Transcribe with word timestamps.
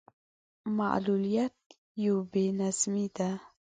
معلوليت 0.77 1.57
يو 2.03 2.15
بې 2.31 2.43
نظمي 2.59 3.07
ده. 3.15 3.29